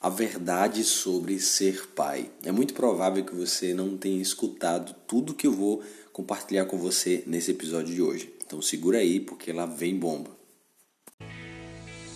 [0.00, 2.30] a verdade sobre ser pai.
[2.44, 5.82] É muito provável que você não tenha escutado tudo que eu vou
[6.12, 8.32] compartilhar com você nesse episódio de hoje.
[8.44, 10.30] Então segura aí porque lá vem bomba.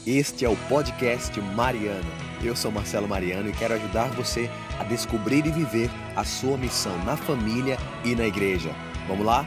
[0.06, 2.10] Este é o podcast Mariano.
[2.42, 6.96] Eu sou Marcelo Mariano e quero ajudar você a descobrir e viver a sua missão
[7.04, 8.70] na família e na igreja.
[9.06, 9.46] Vamos lá?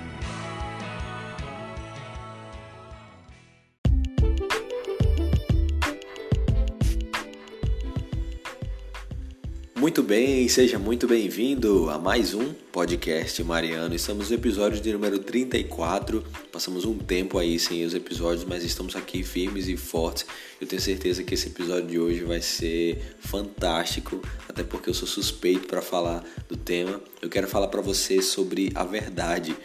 [9.85, 13.93] Muito bem, seja muito bem-vindo a mais um podcast Mariano.
[13.93, 16.25] Estamos no episódio de número 34.
[16.51, 20.25] Passamos um tempo aí sem os episódios, mas estamos aqui firmes e fortes.
[20.59, 25.07] Eu tenho certeza que esse episódio de hoje vai ser fantástico, até porque eu sou
[25.07, 26.99] suspeito para falar do tema.
[27.21, 29.55] Eu quero falar para você sobre a verdade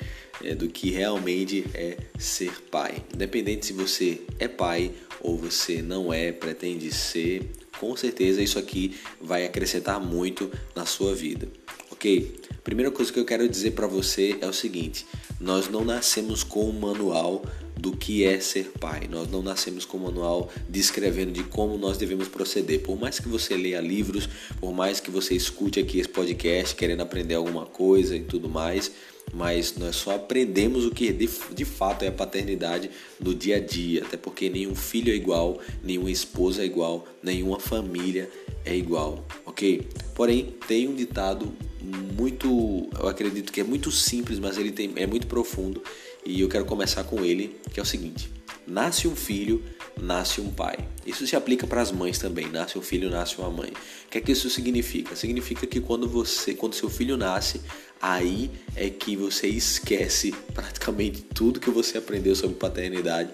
[0.45, 3.03] é, do que realmente é ser pai.
[3.15, 8.95] Independente se você é pai ou você não é, pretende ser, com certeza isso aqui
[9.19, 11.49] vai acrescentar muito na sua vida,
[11.91, 12.39] ok?
[12.63, 15.07] Primeira coisa que eu quero dizer para você é o seguinte:
[15.41, 17.43] nós não nascemos com um manual
[17.81, 19.09] do que é ser pai.
[19.11, 22.81] Nós não nascemos com um manual descrevendo de como nós devemos proceder.
[22.81, 24.29] Por mais que você leia livros,
[24.61, 28.93] por mais que você escute aqui esse podcast querendo aprender alguma coisa e tudo mais,
[29.33, 33.61] mas nós só aprendemos o que de, de fato é a paternidade no dia a
[33.61, 38.31] dia, até porque nenhum filho é igual, nenhuma esposa é igual, nenhuma família
[38.65, 39.87] é igual, ok?
[40.15, 45.07] Porém, tem um ditado muito, eu acredito que é muito simples, mas ele tem, é
[45.07, 45.83] muito profundo
[46.25, 48.31] e eu quero começar com ele, que é o seguinte:
[48.67, 49.63] nasce um filho,
[50.01, 50.79] nasce um pai.
[51.07, 52.49] Isso se aplica para as mães também.
[52.49, 53.71] Nasce um filho, nasce uma mãe.
[53.71, 55.17] O que é que isso significa?
[55.17, 57.61] Significa que quando você, quando seu filho nasce,
[58.01, 63.31] aí é que você esquece praticamente tudo que você aprendeu sobre paternidade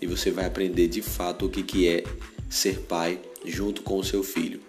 [0.00, 2.04] e você vai aprender de fato o que, que é
[2.48, 4.60] ser pai junto com o seu filho.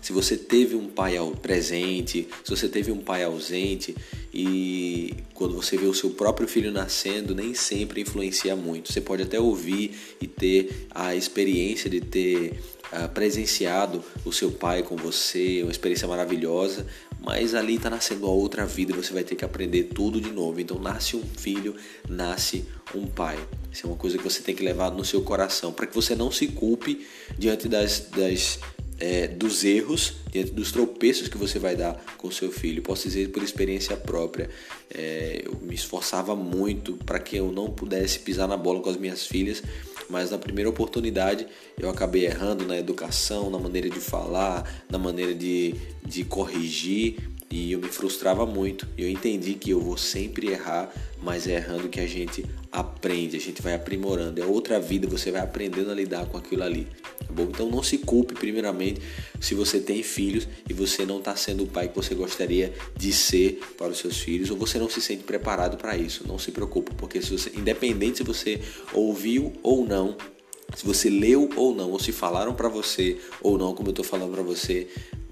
[0.00, 3.94] Se você teve um pai presente, se você teve um pai ausente
[4.32, 8.92] e quando você vê o seu próprio filho nascendo, nem sempre influencia muito.
[8.92, 12.60] Você pode até ouvir e ter a experiência de ter
[12.92, 16.86] uh, presenciado o seu pai com você, uma experiência maravilhosa,
[17.20, 20.30] mas ali está nascendo a outra vida e você vai ter que aprender tudo de
[20.30, 20.60] novo.
[20.60, 21.74] Então nasce um filho,
[22.08, 23.38] nasce um pai.
[23.72, 26.14] Isso é uma coisa que você tem que levar no seu coração, para que você
[26.14, 27.06] não se culpe
[27.38, 28.58] diante das, das
[28.98, 32.82] é, dos erros, diante dos tropeços que você vai dar com seu filho.
[32.82, 34.50] Posso dizer por experiência própria,
[34.92, 38.96] é, eu me esforçava muito para que eu não pudesse pisar na bola com as
[38.96, 39.62] minhas filhas,
[40.08, 41.46] mas na primeira oportunidade
[41.78, 47.16] eu acabei errando na educação, na maneira de falar, na maneira de, de corrigir
[47.50, 48.86] e eu me frustrava muito.
[48.96, 50.92] Eu entendi que eu vou sempre errar,
[51.22, 54.40] mas é errando que a gente aprende, a gente vai aprimorando.
[54.40, 56.86] É outra vida, você vai aprendendo a lidar com aquilo ali.
[57.26, 57.44] Tá bom?
[57.44, 59.00] Então não se culpe primeiramente
[59.40, 63.12] se você tem filhos e você não está sendo o pai que você gostaria de
[63.12, 66.26] ser para os seus filhos ou você não se sente preparado para isso.
[66.28, 68.60] Não se preocupe, porque se você, independente se você
[68.92, 70.16] ouviu ou não
[70.76, 74.04] se você leu ou não, ou se falaram para você ou não, como eu estou
[74.04, 74.86] falando para você,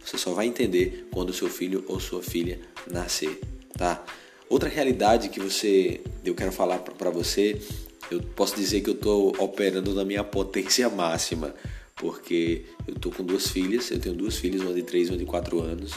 [0.06, 3.40] você só vai entender quando seu filho ou sua filha nascer,
[3.76, 4.04] tá?
[4.48, 7.60] Outra realidade que você, eu quero falar para você,
[8.08, 11.52] eu posso dizer que eu estou operando na minha potência máxima,
[11.96, 15.18] porque eu estou com duas filhas, eu tenho duas filhas, uma de 3 e uma
[15.18, 15.94] de 4 anos,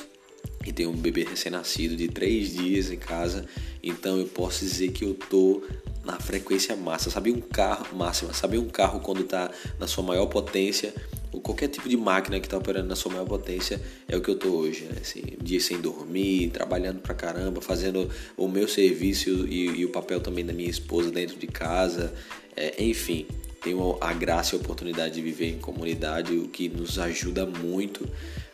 [0.66, 3.46] e tenho um bebê recém-nascido de 3 dias em casa,
[3.84, 5.64] então eu posso dizer que eu estou
[6.04, 10.26] na frequência máxima, sabe um carro máxima, sabe um carro quando está na sua maior
[10.26, 10.92] potência,
[11.38, 14.36] qualquer tipo de máquina que está operando na sua maior potência é o que eu
[14.36, 14.98] tô hoje, né?
[15.02, 19.90] Assim, um dia sem dormir, trabalhando pra caramba, fazendo o meu serviço e, e o
[19.90, 22.14] papel também da minha esposa dentro de casa,
[22.56, 23.28] é, enfim,
[23.62, 28.08] tenho a graça e a oportunidade de viver em comunidade, o que nos ajuda muito,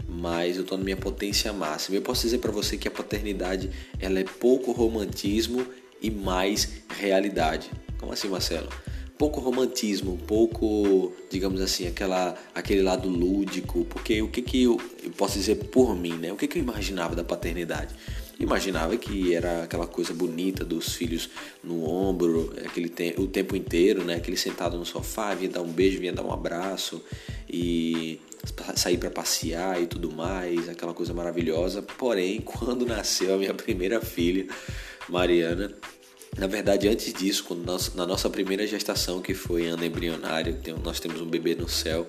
[0.07, 1.97] mas eu estou na minha potência máxima.
[1.97, 3.69] Eu posso dizer para você que a paternidade
[3.99, 5.65] ela é pouco romantismo
[6.01, 7.69] e mais realidade.
[7.97, 8.69] Como assim, Marcelo?
[9.17, 15.11] Pouco romantismo, pouco, digamos assim, aquela, aquele lado lúdico, porque o que, que eu, eu
[15.11, 16.31] posso dizer por mim, né?
[16.31, 17.95] O que, que eu imaginava da paternidade?
[18.39, 21.29] imaginava que era aquela coisa bonita dos filhos
[21.63, 24.15] no ombro, aquele te o tempo inteiro, né?
[24.15, 27.01] Aquele sentado no sofá, vinha dar um beijo, vinha dar um abraço
[27.49, 28.19] e
[28.75, 31.81] sair para passear e tudo mais, aquela coisa maravilhosa.
[31.81, 34.47] Porém, quando nasceu a minha primeira filha,
[35.07, 35.71] Mariana,
[36.37, 41.21] na verdade, antes disso, nós, na nossa primeira gestação, que foi ano embrionário, nós temos
[41.21, 42.05] um bebê no céu,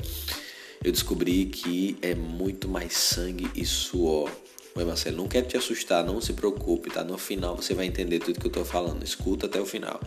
[0.82, 4.30] eu descobri que é muito mais sangue e suor.
[4.76, 7.02] Oi, Marcelo, não quero te assustar, não se preocupe, tá?
[7.02, 9.02] No final você vai entender tudo que eu tô falando.
[9.02, 9.98] Escuta até o final.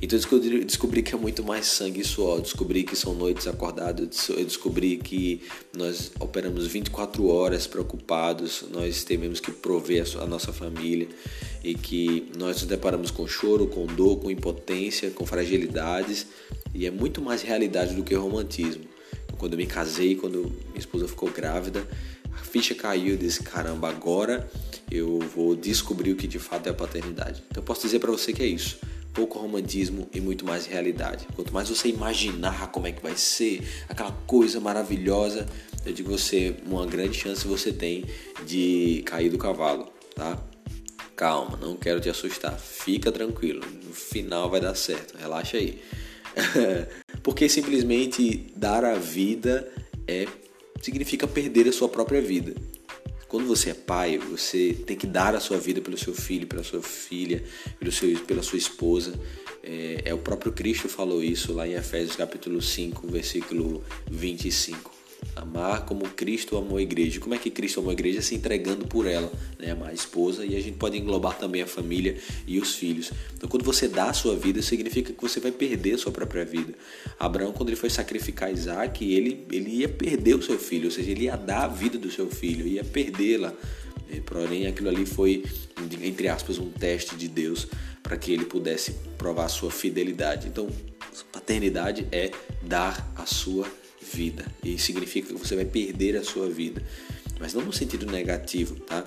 [0.00, 2.40] Então eu descobri, que é muito mais sangue e suor.
[2.40, 4.30] Descobri que são noites acordadas.
[4.30, 5.42] Eu descobri que
[5.76, 8.64] nós operamos 24 horas preocupados.
[8.72, 11.08] Nós temos que prover a nossa família
[11.62, 16.26] e que nós nos deparamos com choro, com dor, com impotência, com fragilidades.
[16.72, 18.84] E é muito mais realidade do que romantismo.
[19.36, 21.86] Quando eu me casei, quando minha esposa ficou grávida,
[22.38, 24.48] a ficha caiu e disse: caramba, agora
[24.90, 27.42] eu vou descobrir o que de fato é a paternidade.
[27.50, 28.78] Então eu posso dizer para você que é isso
[29.16, 31.26] pouco romantismo e muito mais realidade.
[31.34, 35.46] Quanto mais você imaginar como é que vai ser, aquela coisa maravilhosa,
[35.86, 38.04] eu digo você, uma grande chance você tem
[38.44, 40.38] de cair do cavalo, tá?
[41.16, 42.58] Calma, não quero te assustar.
[42.58, 45.16] Fica tranquilo, no final vai dar certo.
[45.16, 45.80] Relaxa aí.
[47.22, 49.72] Porque simplesmente dar a vida
[50.06, 50.28] é
[50.86, 52.54] significa perder a sua própria vida.
[53.26, 56.62] Quando você é pai, você tem que dar a sua vida pelo seu filho, pela
[56.62, 57.42] sua filha,
[57.78, 59.18] pelo seu, pela sua esposa.
[59.64, 64.95] É, é o próprio Cristo falou isso lá em Efésios capítulo 5, versículo 25.
[65.34, 67.20] Amar como Cristo amou a igreja.
[67.20, 68.22] Como é que Cristo amou a igreja?
[68.22, 69.70] Se entregando por ela, né?
[69.70, 72.16] amar a esposa e a gente pode englobar também a família
[72.46, 73.12] e os filhos.
[73.36, 76.44] Então, quando você dá a sua vida, significa que você vai perder a sua própria
[76.44, 76.74] vida.
[77.18, 81.10] Abraão, quando ele foi sacrificar Isaac, ele, ele ia perder o seu filho, ou seja,
[81.10, 83.52] ele ia dar a vida do seu filho, ia perdê-la.
[84.24, 85.44] Porém, aquilo ali foi,
[86.02, 87.66] entre aspas, um teste de Deus
[88.02, 90.48] para que ele pudesse provar sua fidelidade.
[90.48, 90.68] Então,
[91.32, 92.30] paternidade é
[92.62, 94.46] dar a sua vida vida.
[94.64, 96.82] E significa que você vai perder a sua vida.
[97.38, 99.06] Mas não no sentido negativo, tá?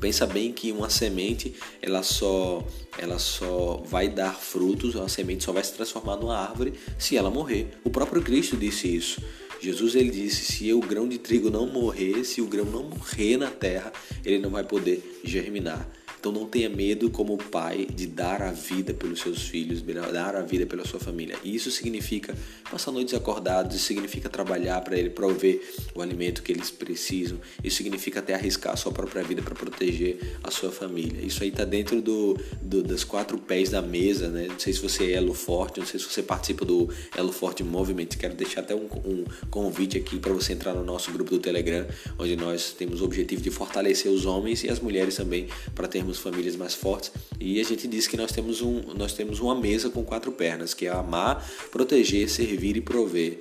[0.00, 2.66] Pensa bem que uma semente, ela só
[2.98, 7.30] ela só vai dar frutos, uma semente só vai se transformar numa árvore se ela
[7.30, 7.68] morrer.
[7.82, 9.22] O próprio Cristo disse isso.
[9.60, 13.36] Jesus ele disse: se o grão de trigo não morrer, se o grão não morrer
[13.36, 13.92] na terra,
[14.24, 15.88] ele não vai poder germinar.
[16.24, 20.40] Então não tenha medo como pai de dar a vida pelos seus filhos, dar a
[20.40, 21.36] vida pela sua família.
[21.44, 22.34] E isso significa
[22.70, 25.60] passar noites acordados, isso significa trabalhar para ele prover
[25.94, 27.38] o alimento que eles precisam.
[27.62, 31.20] Isso significa até arriscar a sua própria vida para proteger a sua família.
[31.20, 34.46] Isso aí está dentro do, do, das quatro pés da mesa, né?
[34.48, 37.62] Não sei se você é Elo Forte, não sei se você participa do Elo Forte
[37.62, 38.06] Movement.
[38.18, 41.86] Quero deixar até um, um convite aqui para você entrar no nosso grupo do Telegram,
[42.18, 46.13] onde nós temos o objetivo de fortalecer os homens e as mulheres também para termos
[46.18, 47.10] famílias mais fortes.
[47.40, 50.74] E a gente diz que nós temos, um, nós temos uma mesa com quatro pernas,
[50.74, 53.38] que é amar, proteger, servir e prover.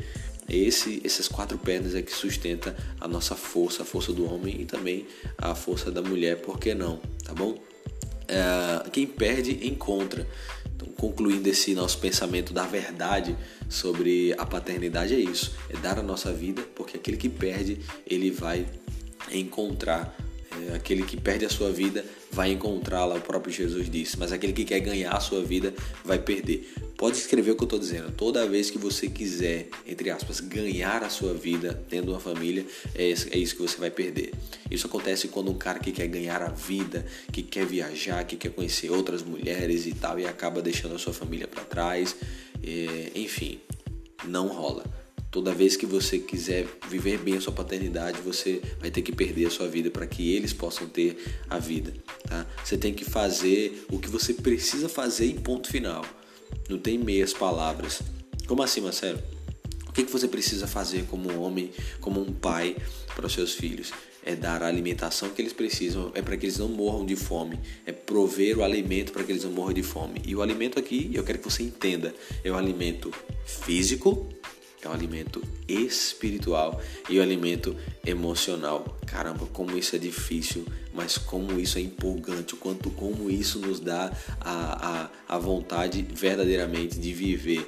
[0.49, 4.65] Esse, essas quatro pernas é que sustenta a nossa força, a força do homem e
[4.65, 6.99] também a força da mulher, por que não?
[7.23, 7.57] Tá bom?
[8.27, 10.27] É, quem perde, encontra.
[10.75, 13.35] Então, concluindo esse nosso pensamento da verdade
[13.69, 18.31] sobre a paternidade, é isso: é dar a nossa vida, porque aquele que perde, ele
[18.31, 18.65] vai
[19.31, 20.15] encontrar
[20.75, 24.65] aquele que perde a sua vida vai encontrá-la, o próprio Jesus disse, mas aquele que
[24.65, 25.73] quer ganhar a sua vida
[26.03, 26.73] vai perder.
[26.97, 28.11] Pode escrever o que eu estou dizendo.
[28.11, 32.65] Toda vez que você quiser, entre aspas, ganhar a sua vida tendo uma família,
[32.95, 34.33] é isso, é isso que você vai perder.
[34.69, 38.51] Isso acontece quando um cara que quer ganhar a vida, que quer viajar, que quer
[38.51, 42.15] conhecer outras mulheres e tal, e acaba deixando a sua família para trás.
[42.63, 43.59] É, enfim,
[44.25, 45.02] não rola.
[45.33, 49.47] Toda vez que você quiser viver bem a sua paternidade, você vai ter que perder
[49.47, 51.17] a sua vida para que eles possam ter
[51.49, 51.91] a vida.
[52.29, 52.45] Tá?
[52.63, 56.05] Você tem que fazer o que você precisa fazer em ponto final.
[56.69, 58.03] Não tem meias palavras.
[58.45, 59.17] Como assim, Marcelo?
[59.87, 62.77] O que, que você precisa fazer como homem, como um pai
[63.15, 63.91] para os seus filhos?
[64.23, 67.59] É dar a alimentação que eles precisam, é para que eles não morram de fome,
[67.87, 70.21] é prover o alimento para que eles não morram de fome.
[70.27, 72.13] E o alimento aqui, eu quero que você entenda,
[72.43, 73.11] é o alimento
[73.45, 74.29] físico,
[74.87, 77.75] é um alimento espiritual e o um alimento
[78.05, 78.97] emocional.
[79.05, 83.79] Caramba, como isso é difícil, mas como isso é empolgante, o quanto como isso nos
[83.79, 87.65] dá a, a, a vontade verdadeiramente de viver.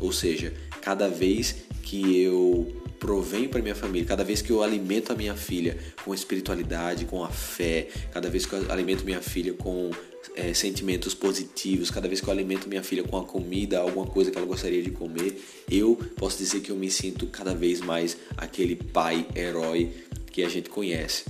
[0.00, 5.12] Ou seja, cada vez que eu provenho para minha família, cada vez que eu alimento
[5.12, 9.52] a minha filha com espiritualidade, com a fé, cada vez que eu alimento minha filha
[9.52, 9.90] com
[10.34, 14.30] é, sentimentos positivos, cada vez que eu alimento minha filha com a comida, alguma coisa
[14.30, 18.16] que ela gostaria de comer, eu posso dizer que eu me sinto cada vez mais
[18.36, 19.90] aquele pai herói
[20.30, 21.24] que a gente conhece.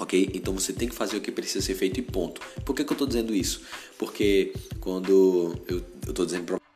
[0.00, 0.30] Ok?
[0.32, 2.40] Então você tem que fazer o que precisa ser feito e ponto.
[2.64, 3.62] Por que, que eu estou dizendo isso?
[3.98, 6.67] Porque quando eu estou dizendo para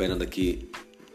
[0.00, 0.66] operando aqui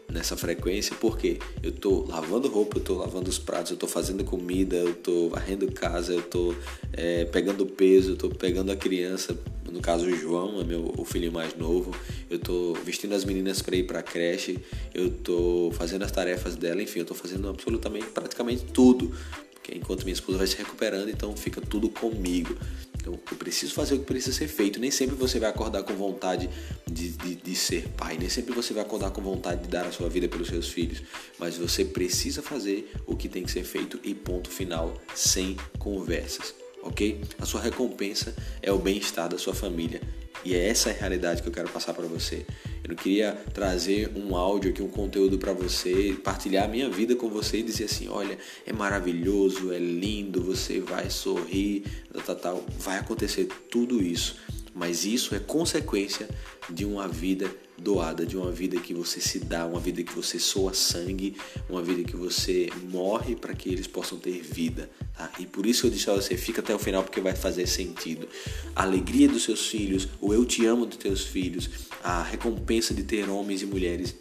[0.08, 4.22] nessa frequência porque eu tô lavando roupa, eu tô lavando os pratos, eu tô fazendo
[4.22, 6.54] comida, eu tô varrendo casa, eu tô
[6.92, 9.36] é, pegando peso, eu tô pegando a criança
[9.72, 11.92] no caso o João, é meu, o filho mais novo,
[12.30, 14.60] eu tô vestindo as meninas para ir para a creche,
[14.94, 19.12] eu tô fazendo as tarefas dela, enfim, eu tô fazendo absolutamente, praticamente tudo.
[19.52, 22.56] Porque enquanto minha esposa vai se recuperando, então fica tudo comigo.
[23.06, 24.80] Então eu preciso fazer o que precisa ser feito.
[24.80, 26.50] Nem sempre você vai acordar com vontade
[26.90, 29.92] de, de, de, ser pai, nem sempre você vai acordar com vontade de dar a
[29.92, 31.02] sua vida pelos seus filhos.
[31.38, 36.54] Mas você precisa fazer o que tem que ser feito e ponto final, sem conversas
[36.82, 37.20] ok?
[37.40, 38.32] A sua recompensa
[38.62, 40.00] é o bem-estar da sua família
[40.46, 42.46] e é essa a realidade que eu quero passar para você.
[42.84, 47.16] Eu não queria trazer um áudio aqui, um conteúdo para você, partilhar a minha vida
[47.16, 52.36] com você e dizer assim, olha, é maravilhoso, é lindo, você vai sorrir, tal, tal,
[52.36, 52.64] tal.
[52.78, 54.36] vai acontecer tudo isso
[54.76, 56.28] mas isso é consequência
[56.68, 60.38] de uma vida doada, de uma vida que você se dá, uma vida que você
[60.38, 61.34] soa sangue,
[61.66, 64.90] uma vida que você morre para que eles possam ter vida.
[65.16, 65.32] Tá?
[65.38, 68.28] E por isso eu disse a você, fica até o final porque vai fazer sentido.
[68.74, 71.70] A alegria dos seus filhos, o eu te amo dos teus filhos,
[72.04, 74.14] a recompensa de ter homens e mulheres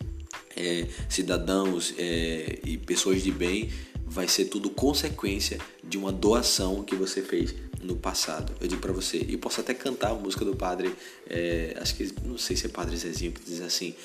[0.56, 3.70] é, cidadãos é, e pessoas de bem
[4.06, 7.54] vai ser tudo consequência de uma doação que você fez
[7.86, 8.54] no passado.
[8.60, 10.94] Eu digo para você, e posso até cantar a música do padre,
[11.30, 13.96] é, acho que não sei se é Padre Zezinho que diz assim,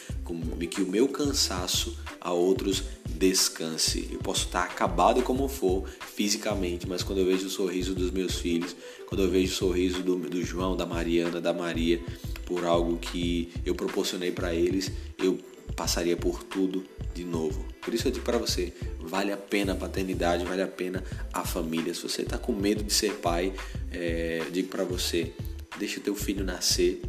[0.70, 4.08] que o meu cansaço a outros descanse.
[4.12, 8.36] Eu posso estar acabado como for fisicamente, mas quando eu vejo o sorriso dos meus
[8.36, 12.00] filhos, quando eu vejo o sorriso do, do João, da Mariana, da Maria,
[12.46, 15.38] por algo que eu proporcionei para eles, eu
[15.76, 16.84] passaria por tudo
[17.14, 17.66] de novo.
[17.80, 21.44] Por isso eu digo para você, vale a pena a paternidade, vale a pena a
[21.44, 21.94] família.
[21.94, 23.52] Se você está com medo de ser pai,
[23.90, 25.32] é, eu digo para você,
[25.78, 27.00] deixa o teu filho nascer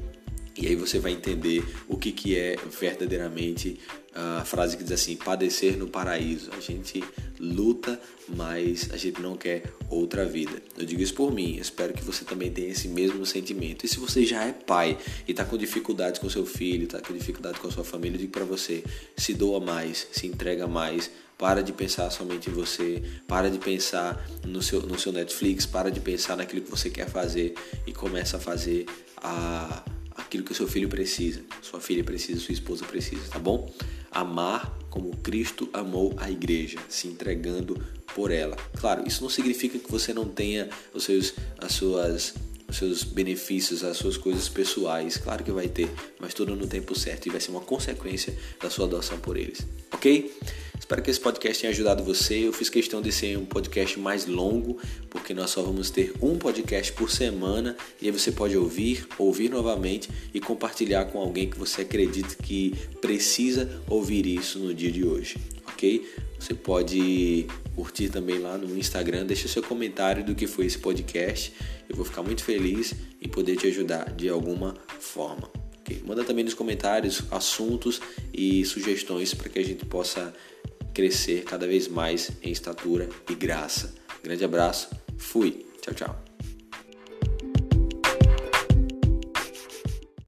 [0.58, 3.80] e aí você vai entender o que, que é verdadeiramente
[4.14, 6.52] a frase que diz assim: padecer no paraíso.
[6.56, 7.04] A gente
[7.42, 10.62] luta, mas a gente não quer outra vida.
[10.78, 13.86] Eu digo isso por mim, espero que você também tenha esse mesmo sentimento.
[13.86, 17.14] E se você já é pai e está com dificuldades com seu filho, está com
[17.14, 18.84] dificuldade com a sua família, eu digo para você:
[19.18, 21.10] se doa mais, se entrega mais.
[21.38, 25.90] Para de pensar somente em você, para de pensar no seu, no seu Netflix, para
[25.90, 27.56] de pensar naquilo que você quer fazer
[27.88, 28.86] e começa a fazer
[29.18, 29.84] a,
[30.32, 33.70] aquilo que o seu filho precisa, sua filha precisa, sua esposa precisa, tá bom?
[34.10, 37.78] Amar como Cristo amou a igreja, se entregando
[38.16, 38.56] por ela.
[38.80, 42.34] Claro, isso não significa que você não tenha os seus, as suas,
[42.66, 45.18] os seus benefícios, as suas coisas pessoais.
[45.18, 48.70] Claro que vai ter, mas tudo no tempo certo e vai ser uma consequência da
[48.70, 50.34] sua adoção por eles, ok?
[50.92, 52.46] Espero que esse podcast tenha ajudado você.
[52.46, 54.78] Eu fiz questão de ser um podcast mais longo,
[55.10, 59.48] porque nós só vamos ter um podcast por semana e aí você pode ouvir, ouvir
[59.48, 65.06] novamente e compartilhar com alguém que você acredita que precisa ouvir isso no dia de
[65.06, 66.06] hoje, ok?
[66.38, 71.54] Você pode curtir também lá no Instagram, deixa seu comentário do que foi esse podcast.
[71.88, 75.50] Eu vou ficar muito feliz em poder te ajudar de alguma forma.
[75.80, 76.02] Okay?
[76.06, 78.02] Manda também nos comentários assuntos
[78.34, 80.34] e sugestões para que a gente possa
[80.94, 83.94] crescer cada vez mais em estatura e graça.
[84.24, 86.31] Grande abraço, fui, tchau, tchau.